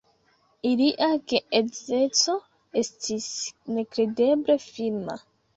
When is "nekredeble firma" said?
3.77-5.21